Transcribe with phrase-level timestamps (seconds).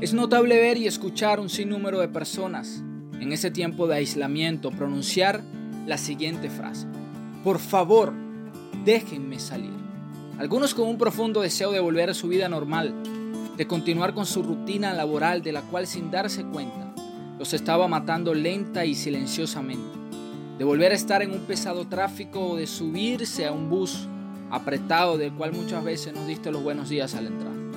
[0.00, 2.84] Es notable ver y escuchar un sinnúmero de personas
[3.20, 5.42] en ese tiempo de aislamiento pronunciar
[5.88, 6.86] la siguiente frase.
[7.42, 8.12] Por favor,
[8.84, 9.72] déjenme salir.
[10.38, 12.94] Algunos con un profundo deseo de volver a su vida normal,
[13.56, 16.94] de continuar con su rutina laboral de la cual sin darse cuenta
[17.36, 19.98] los estaba matando lenta y silenciosamente,
[20.58, 24.06] de volver a estar en un pesado tráfico o de subirse a un bus
[24.48, 27.67] apretado del cual muchas veces nos diste los buenos días al entrar.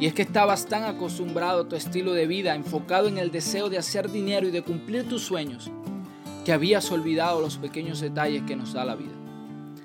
[0.00, 3.68] Y es que estabas tan acostumbrado a tu estilo de vida, enfocado en el deseo
[3.68, 5.70] de hacer dinero y de cumplir tus sueños,
[6.46, 9.12] que habías olvidado los pequeños detalles que nos da la vida.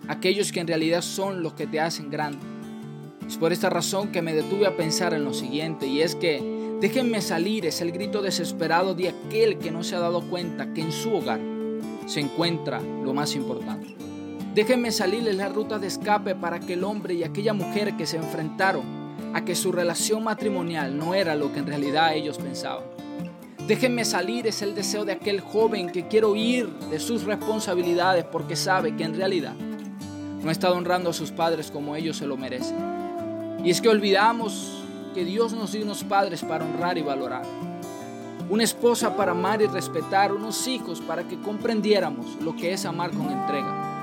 [0.08, 2.40] Aquellos que en realidad son los que te hacen grande.
[3.28, 6.42] Es por esta razón que me detuve a pensar en lo siguiente, y es que
[6.80, 10.80] déjenme salir es el grito desesperado de aquel que no se ha dado cuenta que
[10.80, 11.42] en su hogar
[12.06, 13.94] se encuentra lo más importante.
[14.54, 18.16] Déjenme salir es la ruta de escape para aquel hombre y aquella mujer que se
[18.16, 19.05] enfrentaron
[19.36, 22.86] a que su relación matrimonial no era lo que en realidad ellos pensaban.
[23.68, 28.56] Déjenme salir es el deseo de aquel joven que quiere huir de sus responsabilidades porque
[28.56, 29.54] sabe que en realidad
[30.42, 32.78] no está honrando a sus padres como ellos se lo merecen.
[33.62, 37.44] Y es que olvidamos que Dios nos dio unos padres para honrar y valorar.
[38.50, 43.12] Una esposa para amar y respetar, unos hijos para que comprendiéramos lo que es amar
[43.12, 43.95] con entrega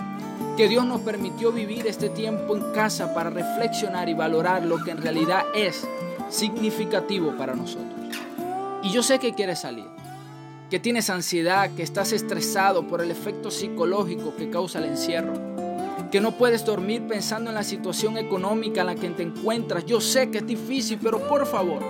[0.56, 4.90] que Dios nos permitió vivir este tiempo en casa para reflexionar y valorar lo que
[4.90, 5.86] en realidad es
[6.28, 7.92] significativo para nosotros.
[8.82, 9.86] Y yo sé que quieres salir,
[10.68, 15.32] que tienes ansiedad, que estás estresado por el efecto psicológico que causa el encierro,
[16.10, 19.86] que no puedes dormir pensando en la situación económica en la que te encuentras.
[19.86, 21.80] Yo sé que es difícil, pero por favor,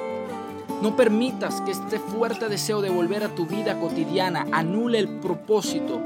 [0.80, 6.00] no permitas que este fuerte deseo de volver a tu vida cotidiana anule el propósito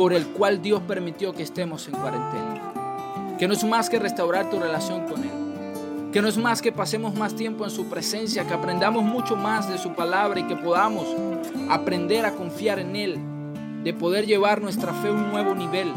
[0.00, 3.36] por el cual Dios permitió que estemos en cuarentena.
[3.38, 6.10] Que no es más que restaurar tu relación con Él.
[6.10, 9.68] Que no es más que pasemos más tiempo en su presencia, que aprendamos mucho más
[9.68, 11.06] de su palabra y que podamos
[11.68, 13.18] aprender a confiar en Él,
[13.84, 15.92] de poder llevar nuestra fe a un nuevo nivel.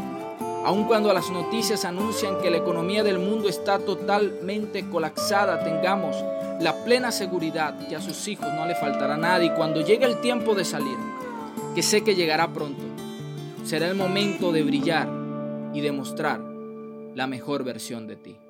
[0.66, 6.14] Aun cuando las noticias anuncian que la economía del mundo está totalmente colapsada, tengamos
[6.60, 10.20] la plena seguridad que a sus hijos no le faltará nada y cuando llegue el
[10.20, 10.98] tiempo de salir,
[11.74, 12.93] que sé que llegará pronto,
[13.64, 15.08] será el momento de brillar
[15.72, 16.40] y demostrar
[17.14, 18.43] la mejor versión de ti.